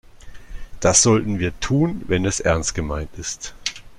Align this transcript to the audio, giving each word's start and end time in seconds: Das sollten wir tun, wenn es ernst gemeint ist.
Das 0.79 1.03
sollten 1.03 1.37
wir 1.37 1.59
tun, 1.59 2.01
wenn 2.07 2.25
es 2.25 2.39
ernst 2.39 2.73
gemeint 2.73 3.11
ist. 3.19 3.53